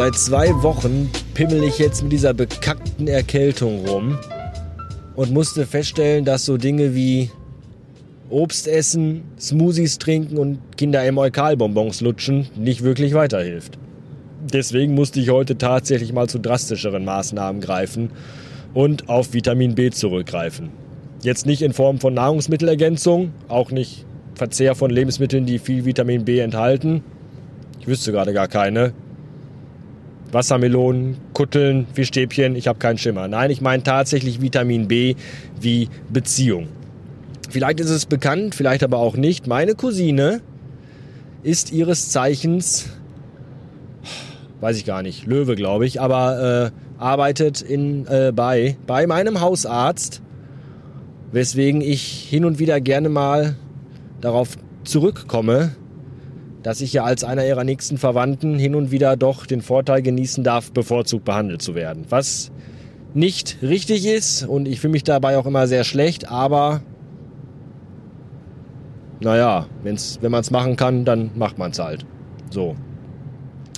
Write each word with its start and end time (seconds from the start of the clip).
Seit 0.00 0.14
zwei 0.14 0.62
Wochen 0.62 1.10
pimmel 1.34 1.62
ich 1.62 1.78
jetzt 1.78 2.02
mit 2.02 2.10
dieser 2.10 2.32
bekackten 2.32 3.06
Erkältung 3.06 3.84
rum 3.86 4.18
und 5.14 5.30
musste 5.30 5.66
feststellen, 5.66 6.24
dass 6.24 6.46
so 6.46 6.56
Dinge 6.56 6.94
wie 6.94 7.30
Obst 8.30 8.66
essen, 8.66 9.24
Smoothies 9.38 9.98
trinken 9.98 10.38
und 10.38 10.58
Kinder 10.78 11.04
im 11.04 11.18
Eukalbonbons 11.18 12.00
lutschen 12.00 12.48
nicht 12.56 12.82
wirklich 12.82 13.12
weiterhilft. 13.12 13.76
Deswegen 14.50 14.94
musste 14.94 15.20
ich 15.20 15.28
heute 15.28 15.58
tatsächlich 15.58 16.14
mal 16.14 16.30
zu 16.30 16.38
drastischeren 16.38 17.04
Maßnahmen 17.04 17.60
greifen 17.60 18.08
und 18.72 19.10
auf 19.10 19.34
Vitamin 19.34 19.74
B 19.74 19.90
zurückgreifen. 19.90 20.70
Jetzt 21.20 21.44
nicht 21.44 21.60
in 21.60 21.74
Form 21.74 22.00
von 22.00 22.14
Nahrungsmittelergänzung, 22.14 23.32
auch 23.48 23.70
nicht 23.70 24.06
Verzehr 24.34 24.74
von 24.74 24.90
Lebensmitteln, 24.90 25.44
die 25.44 25.58
viel 25.58 25.84
Vitamin 25.84 26.24
B 26.24 26.38
enthalten. 26.38 27.04
Ich 27.80 27.86
wüsste 27.86 28.12
gerade 28.12 28.32
gar 28.32 28.48
keine. 28.48 28.94
Wassermelonen, 30.32 31.16
Kutteln, 31.32 31.86
Fischstäbchen, 31.92 32.56
ich 32.56 32.68
habe 32.68 32.78
keinen 32.78 32.98
Schimmer. 32.98 33.28
Nein, 33.28 33.50
ich 33.50 33.60
meine 33.60 33.82
tatsächlich 33.82 34.40
Vitamin 34.40 34.88
B 34.88 35.16
wie 35.60 35.88
Beziehung. 36.08 36.68
Vielleicht 37.48 37.80
ist 37.80 37.90
es 37.90 38.06
bekannt, 38.06 38.54
vielleicht 38.54 38.84
aber 38.84 38.98
auch 38.98 39.16
nicht. 39.16 39.46
Meine 39.46 39.74
Cousine 39.74 40.40
ist 41.42 41.72
ihres 41.72 42.10
Zeichens, 42.10 42.90
weiß 44.60 44.76
ich 44.76 44.84
gar 44.84 45.02
nicht, 45.02 45.26
Löwe 45.26 45.56
glaube 45.56 45.86
ich, 45.86 46.00
aber 46.00 46.72
äh, 46.72 47.00
arbeitet 47.02 47.62
in, 47.62 48.06
äh, 48.06 48.32
bei, 48.34 48.76
bei 48.86 49.06
meinem 49.06 49.40
Hausarzt, 49.40 50.22
weswegen 51.32 51.80
ich 51.80 52.02
hin 52.02 52.44
und 52.44 52.58
wieder 52.58 52.80
gerne 52.80 53.08
mal 53.08 53.56
darauf 54.20 54.56
zurückkomme, 54.84 55.72
dass 56.62 56.80
ich 56.80 56.92
ja 56.92 57.04
als 57.04 57.24
einer 57.24 57.46
ihrer 57.46 57.64
nächsten 57.64 57.98
Verwandten 57.98 58.58
hin 58.58 58.74
und 58.74 58.90
wieder 58.90 59.16
doch 59.16 59.46
den 59.46 59.62
Vorteil 59.62 60.02
genießen 60.02 60.44
darf, 60.44 60.72
bevorzugt 60.72 61.24
behandelt 61.24 61.62
zu 61.62 61.74
werden. 61.74 62.04
Was 62.08 62.50
nicht 63.14 63.58
richtig 63.62 64.06
ist 64.06 64.44
und 64.44 64.68
ich 64.68 64.80
fühle 64.80 64.92
mich 64.92 65.04
dabei 65.04 65.36
auch 65.36 65.46
immer 65.46 65.66
sehr 65.66 65.84
schlecht, 65.84 66.30
aber 66.30 66.82
naja, 69.20 69.66
wenn's, 69.82 70.18
wenn 70.22 70.30
man 70.30 70.40
es 70.40 70.50
machen 70.50 70.76
kann, 70.76 71.04
dann 71.04 71.30
macht 71.34 71.58
man 71.58 71.72
es 71.72 71.78
halt. 71.78 72.06
So. 72.50 72.76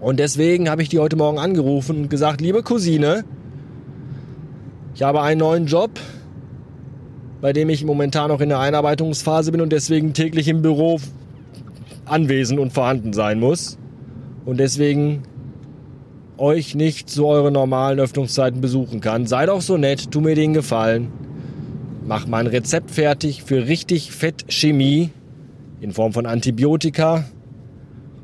Und 0.00 0.18
deswegen 0.18 0.68
habe 0.68 0.82
ich 0.82 0.88
die 0.88 0.98
heute 0.98 1.16
Morgen 1.16 1.38
angerufen 1.38 1.96
und 2.02 2.10
gesagt, 2.10 2.40
liebe 2.40 2.62
Cousine, 2.62 3.24
ich 4.94 5.02
habe 5.02 5.22
einen 5.22 5.40
neuen 5.40 5.66
Job, 5.66 5.90
bei 7.40 7.52
dem 7.52 7.68
ich 7.68 7.84
momentan 7.84 8.28
noch 8.28 8.40
in 8.40 8.48
der 8.48 8.60
Einarbeitungsphase 8.60 9.52
bin 9.52 9.60
und 9.60 9.70
deswegen 9.70 10.14
täglich 10.14 10.48
im 10.48 10.62
Büro 10.62 10.98
anwesend 12.06 12.58
und 12.58 12.72
vorhanden 12.72 13.12
sein 13.12 13.40
muss. 13.40 13.78
Und 14.44 14.58
deswegen 14.58 15.22
euch 16.38 16.74
nicht 16.74 17.08
zu 17.08 17.26
euren 17.26 17.52
normalen 17.52 17.98
Öffnungszeiten 17.98 18.60
besuchen 18.60 19.00
kann. 19.00 19.26
Sei 19.26 19.46
doch 19.46 19.60
so 19.60 19.76
nett, 19.76 20.10
tu 20.10 20.20
mir 20.20 20.34
den 20.34 20.52
Gefallen. 20.52 21.08
Mach 22.06 22.26
mein 22.26 22.46
Rezept 22.46 22.90
fertig 22.90 23.42
für 23.42 23.66
richtig 23.66 24.12
Fettchemie 24.12 25.10
in 25.80 25.92
Form 25.92 26.12
von 26.12 26.26
Antibiotika 26.26 27.24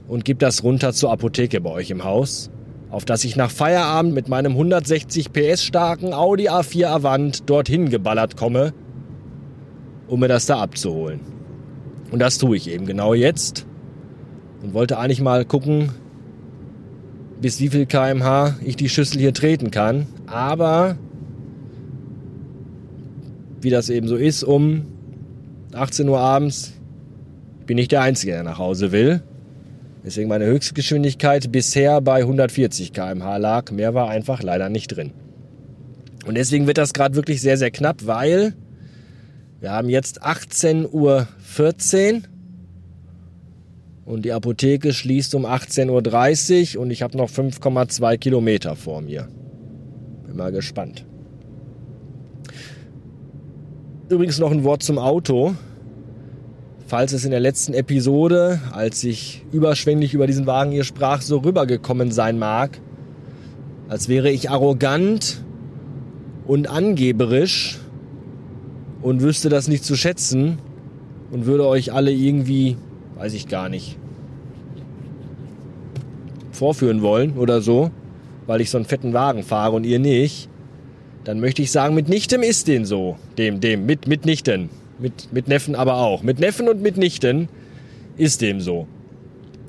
und 0.09 0.25
gib 0.25 0.39
das 0.39 0.63
runter 0.63 0.93
zur 0.93 1.11
Apotheke 1.11 1.61
bei 1.61 1.71
euch 1.71 1.91
im 1.91 2.05
Haus, 2.05 2.51
auf 2.91 3.05
dass 3.05 3.25
ich 3.25 3.35
nach 3.35 3.51
Feierabend 3.51 4.15
mit 4.15 4.29
meinem 4.29 4.53
160 4.53 5.33
PS 5.33 5.65
starken 5.65 6.13
Audi 6.13 6.49
A4 6.49 6.87
Avant 6.87 7.49
dorthin 7.49 7.89
geballert 7.89 8.37
komme, 8.37 8.73
um 10.07 10.21
mir 10.21 10.29
das 10.29 10.47
da 10.47 10.61
abzuholen. 10.61 11.21
Und 12.11 12.19
das 12.19 12.39
tue 12.39 12.57
ich 12.57 12.71
eben 12.71 12.87
genau 12.87 13.15
jetzt 13.15 13.67
und 14.63 14.75
wollte 14.75 14.99
eigentlich 14.99 15.21
mal 15.21 15.45
gucken, 15.45 15.91
bis 17.41 17.61
wie 17.61 17.69
viel 17.69 17.87
kmh 17.87 18.57
ich 18.65 18.77
die 18.77 18.89
Schüssel 18.89 19.21
hier 19.21 19.35
treten 19.35 19.71
kann. 19.71 20.07
Aber 20.27 20.97
wie 23.61 23.71
das 23.71 23.91
eben 23.91 24.09
so 24.09 24.17
ist, 24.17 24.45
um 24.45 24.87
18 25.73 26.09
Uhr 26.09 26.21
abends 26.21 26.73
bin 27.67 27.79
ich 27.79 27.89
der 27.89 28.03
Einzige, 28.03 28.33
der 28.33 28.43
nach 28.43 28.59
Hause 28.59 28.93
will. 28.93 29.23
Deswegen 30.05 30.29
meine 30.29 30.47
Höchstgeschwindigkeit 30.47 31.53
bisher 31.53 32.01
bei 32.01 32.21
140 32.21 32.93
km/h 32.93 33.37
lag. 33.37 33.71
Mehr 33.71 33.95
war 33.95 34.09
einfach 34.09 34.43
leider 34.43 34.69
nicht 34.69 34.89
drin. 34.89 35.13
Und 36.27 36.37
deswegen 36.37 36.67
wird 36.67 36.79
das 36.79 36.93
gerade 36.93 37.15
wirklich 37.15 37.41
sehr, 37.41 37.57
sehr 37.57 37.71
knapp, 37.71 38.07
weil 38.07 38.55
wir 39.61 39.71
haben 39.71 39.89
jetzt 39.89 40.25
18.14 40.25 40.89
Uhr 40.93 41.27
und 44.05 44.25
die 44.25 44.33
Apotheke 44.33 44.93
schließt 44.93 45.35
um 45.35 45.47
18.30 45.47 46.77
Uhr 46.77 46.83
und 46.83 46.91
ich 46.91 47.03
habe 47.03 47.17
noch 47.17 47.31
5,2 47.31 48.19
Kilometer 48.19 48.77
vor 48.77 49.01
mir. 49.01 49.29
Bin 50.27 50.37
mal 50.37 50.53
gespannt. 50.53 51.05
Übrigens 54.09 54.39
noch 54.39 54.51
ein 54.51 54.65
Wort 54.65 54.83
zum 54.83 54.99
Auto. 54.99 55.55
Falls 56.87 57.13
es 57.13 57.25
in 57.25 57.31
der 57.31 57.41
letzten 57.41 57.73
Episode, 57.73 58.61
als 58.73 59.03
ich 59.05 59.47
überschwänglich 59.53 60.13
über 60.13 60.27
diesen 60.27 60.47
Wagen 60.47 60.73
hier 60.73 60.85
sprach, 60.85 61.23
so 61.23 61.39
rübergekommen 61.39 62.11
sein 62.11 62.39
mag, 62.39 62.79
als 63.89 64.09
wäre 64.09 64.31
ich 64.31 64.51
arrogant 64.51 65.43
und 66.47 66.69
angeberisch 66.69 67.79
und 69.01 69.23
wüsste 69.23 69.49
das 69.49 69.69
nicht 69.69 69.85
zu 69.85 69.97
schätzen 69.97 70.59
und 71.31 71.47
würde 71.47 71.67
euch 71.67 71.95
alle 71.95 72.13
irgendwie 72.13 72.77
weiß 73.23 73.35
ich 73.35 73.47
gar 73.47 73.69
nicht, 73.69 73.97
vorführen 76.51 77.03
wollen 77.03 77.39
oder 77.39 77.61
so, 77.61 77.93
weil 78.49 78.61
ich 78.61 78.69
so 78.69 78.79
einen 78.79 78.85
fetten 78.85 79.13
Wagen 79.13 79.45
fahre 79.45 79.77
und 79.77 79.85
ihr 79.85 80.01
nicht, 80.01 80.49
dann 81.23 81.39
möchte 81.39 81.63
ich 81.63 81.71
sagen, 81.71 81.95
mitnichten 81.95 82.43
ist 82.43 82.67
den 82.67 82.85
so. 82.85 83.17
Dem, 83.39 83.61
dem, 83.61 83.87
mit, 83.87 84.09
mitnichten. 84.09 84.71
Mit, 84.99 85.33
mit 85.33 85.47
Neffen 85.47 85.77
aber 85.77 85.99
auch. 85.99 86.25
Mit 86.25 86.41
Neffen 86.41 86.69
und 86.69 86.83
mitnichten 86.83 87.49
ist 88.17 88.41
dem 88.41 88.61
so. 88.61 88.89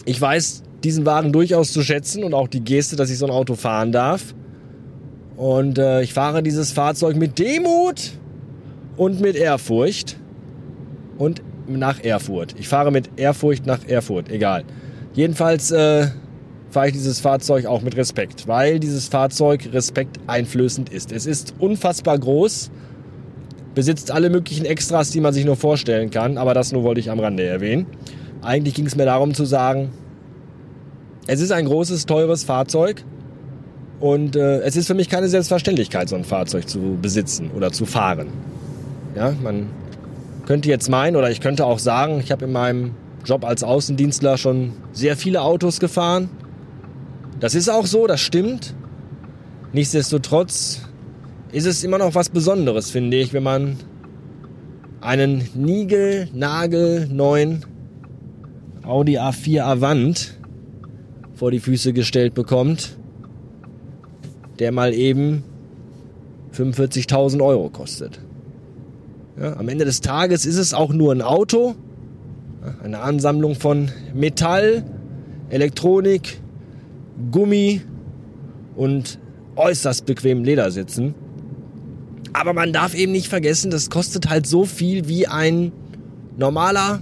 Ich 0.05 0.19
weiß 0.19 0.63
diesen 0.83 1.05
Wagen 1.05 1.31
durchaus 1.31 1.71
zu 1.73 1.83
schätzen 1.83 2.23
und 2.23 2.33
auch 2.33 2.47
die 2.47 2.61
Geste, 2.61 2.95
dass 2.95 3.11
ich 3.11 3.19
so 3.19 3.27
ein 3.27 3.31
Auto 3.31 3.53
fahren 3.53 3.91
darf. 3.91 4.33
Und 5.37 5.77
äh, 5.77 6.01
ich 6.01 6.15
fahre 6.15 6.41
dieses 6.41 6.71
Fahrzeug 6.71 7.17
mit 7.17 7.37
Demut 7.37 8.13
und 8.97 9.21
mit 9.21 9.35
Ehrfurcht. 9.35 10.17
Und 11.19 11.43
nach 11.67 12.03
Erfurt. 12.03 12.55
Ich 12.57 12.67
fahre 12.67 12.91
mit 12.91 13.09
Ehrfurcht 13.17 13.65
nach 13.65 13.87
Erfurt, 13.87 14.29
egal. 14.29 14.63
Jedenfalls 15.13 15.71
äh, 15.71 16.07
fahre 16.69 16.87
ich 16.87 16.93
dieses 16.93 17.19
Fahrzeug 17.19 17.65
auch 17.65 17.81
mit 17.81 17.95
Respekt, 17.95 18.47
weil 18.47 18.79
dieses 18.79 19.07
Fahrzeug 19.07 19.69
respekteinflößend 19.71 20.89
ist. 20.89 21.11
Es 21.11 21.25
ist 21.25 21.53
unfassbar 21.59 22.17
groß, 22.17 22.71
besitzt 23.75 24.11
alle 24.11 24.29
möglichen 24.29 24.65
Extras, 24.65 25.11
die 25.11 25.21
man 25.21 25.33
sich 25.33 25.45
nur 25.45 25.55
vorstellen 25.55 26.09
kann, 26.09 26.37
aber 26.37 26.53
das 26.53 26.71
nur 26.71 26.83
wollte 26.83 26.99
ich 26.99 27.11
am 27.11 27.19
Rande 27.19 27.43
erwähnen. 27.43 27.85
Eigentlich 28.41 28.73
ging 28.73 28.85
es 28.85 28.95
mir 28.95 29.05
darum 29.05 29.33
zu 29.33 29.45
sagen, 29.45 29.91
es 31.27 31.39
ist 31.39 31.51
ein 31.51 31.65
großes, 31.65 32.05
teures 32.05 32.43
Fahrzeug 32.43 33.03
und 33.99 34.35
äh, 34.35 34.59
es 34.59 34.75
ist 34.75 34.87
für 34.87 34.95
mich 34.95 35.09
keine 35.09 35.29
Selbstverständlichkeit, 35.29 36.09
so 36.09 36.15
ein 36.15 36.25
Fahrzeug 36.25 36.67
zu 36.67 36.97
besitzen 37.01 37.51
oder 37.55 37.71
zu 37.71 37.85
fahren. 37.85 38.27
Ja, 39.15 39.33
man 39.41 39.67
könnte 40.45 40.69
jetzt 40.69 40.89
meinen 40.89 41.15
oder 41.15 41.31
ich 41.31 41.41
könnte 41.41 41.65
auch 41.65 41.79
sagen, 41.79 42.19
ich 42.19 42.31
habe 42.31 42.45
in 42.45 42.51
meinem 42.51 42.95
Job 43.25 43.45
als 43.45 43.63
Außendienstler 43.63 44.37
schon 44.37 44.73
sehr 44.91 45.15
viele 45.15 45.41
Autos 45.41 45.79
gefahren. 45.79 46.29
Das 47.39 47.55
ist 47.55 47.69
auch 47.69 47.85
so, 47.85 48.07
das 48.07 48.19
stimmt. 48.21 48.75
Nichtsdestotrotz 49.71 50.81
ist 51.51 51.65
es 51.65 51.83
immer 51.83 51.97
noch 51.97 52.15
was 52.15 52.29
Besonderes, 52.29 52.91
finde 52.91 53.17
ich, 53.17 53.33
wenn 53.33 53.43
man 53.43 53.77
einen 55.01 55.47
Nigel 55.53 56.29
Nagel 56.33 57.07
neuen 57.07 57.65
Audi 58.83 59.17
A4 59.17 59.61
Avant 59.61 60.37
vor 61.33 61.51
die 61.51 61.59
Füße 61.59 61.93
gestellt 61.93 62.33
bekommt, 62.33 62.97
der 64.59 64.71
mal 64.71 64.93
eben 64.93 65.43
45.000 66.53 67.43
Euro 67.43 67.69
kostet. 67.69 68.19
Ja, 69.39 69.57
am 69.57 69.67
Ende 69.67 69.83
des 69.83 70.01
Tages 70.01 70.45
ist 70.45 70.57
es 70.57 70.73
auch 70.75 70.93
nur 70.93 71.11
ein 71.11 71.23
Auto, 71.23 71.73
eine 72.83 72.99
Ansammlung 72.99 73.55
von 73.55 73.89
Metall, 74.13 74.83
Elektronik, 75.49 76.39
Gummi 77.31 77.81
und 78.75 79.19
äußerst 79.55 80.05
bequemen 80.05 80.43
Ledersitzen. 80.43 81.15
Aber 82.33 82.53
man 82.53 82.73
darf 82.73 82.93
eben 82.93 83.11
nicht 83.11 83.27
vergessen, 83.27 83.71
das 83.71 83.89
kostet 83.89 84.29
halt 84.29 84.45
so 84.45 84.65
viel 84.65 85.07
wie 85.07 85.27
ein 85.27 85.71
normaler 86.37 87.01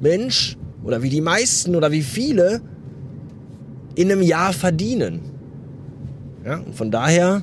Mensch 0.00 0.56
oder 0.84 1.02
wie 1.02 1.10
die 1.10 1.20
meisten 1.20 1.74
oder 1.74 1.90
wie 1.90 2.02
viele 2.02 2.60
in 3.96 4.10
einem 4.10 4.22
Jahr 4.22 4.52
verdienen. 4.52 5.20
Ja, 6.44 6.58
und 6.58 6.74
von 6.74 6.90
daher 6.90 7.42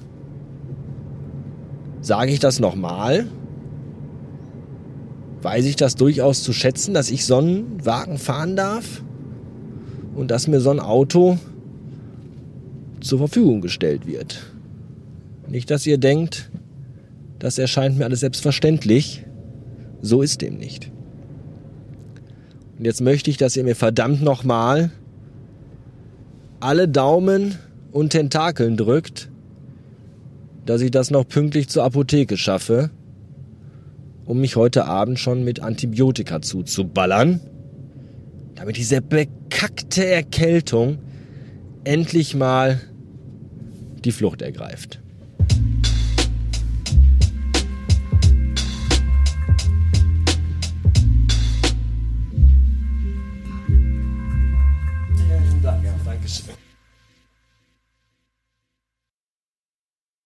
sage 2.01 2.31
ich 2.31 2.39
das 2.39 2.59
nochmal 2.59 3.27
weiß 5.41 5.65
ich 5.65 5.75
das 5.75 5.95
durchaus 5.95 6.43
zu 6.43 6.53
schätzen, 6.53 6.93
dass 6.93 7.09
ich 7.09 7.25
so 7.25 7.37
einen 7.37 7.85
Wagen 7.85 8.17
fahren 8.17 8.55
darf 8.55 9.03
und 10.15 10.29
dass 10.29 10.47
mir 10.47 10.59
so 10.59 10.69
ein 10.69 10.79
Auto 10.79 11.37
zur 12.99 13.19
Verfügung 13.19 13.61
gestellt 13.61 14.05
wird. 14.05 14.39
Nicht, 15.47 15.71
dass 15.71 15.85
ihr 15.85 15.97
denkt, 15.97 16.49
das 17.39 17.57
erscheint 17.57 17.97
mir 17.97 18.05
alles 18.05 18.19
selbstverständlich. 18.19 19.23
So 20.01 20.21
ist 20.21 20.41
dem 20.41 20.57
nicht. 20.57 20.91
Und 22.77 22.85
jetzt 22.85 23.01
möchte 23.01 23.29
ich, 23.29 23.37
dass 23.37 23.55
ihr 23.55 23.63
mir 23.63 23.75
verdammt 23.75 24.21
nochmal 24.21 24.91
alle 26.59 26.87
Daumen 26.87 27.57
und 27.91 28.11
Tentakeln 28.11 28.77
drückt, 28.77 29.29
dass 30.65 30.81
ich 30.81 30.91
das 30.91 31.11
noch 31.11 31.27
pünktlich 31.27 31.67
zur 31.67 31.83
Apotheke 31.83 32.37
schaffe, 32.37 32.91
um 34.31 34.39
mich 34.39 34.55
heute 34.55 34.85
Abend 34.85 35.19
schon 35.19 35.43
mit 35.43 35.59
Antibiotika 35.59 36.41
zuzuballern, 36.41 37.41
damit 38.55 38.77
diese 38.77 39.01
bekackte 39.01 40.05
Erkältung 40.05 40.99
endlich 41.83 42.33
mal 42.33 42.79
die 44.05 44.13
Flucht 44.13 44.41
ergreift. 44.41 45.00